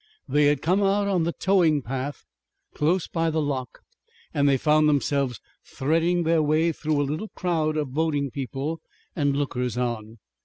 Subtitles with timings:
[0.27, 2.25] They had come out on the towing path
[2.73, 3.81] close by the lock
[4.33, 8.81] and they found themselves threading their way through a little crowd of boating people
[9.15, 10.17] and lookers on.